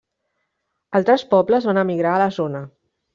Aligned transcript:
Altres 0.99 1.25
pobles 1.33 1.67
van 1.71 1.81
emigrar 1.85 2.15
a 2.15 2.23
la 2.23 2.27
zona. 2.39 2.63